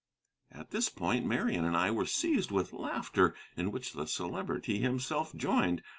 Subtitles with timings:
[0.51, 5.35] At this point Marian and I were seized with laughter, in which the Celebrity himself
[5.35, 5.83] joined.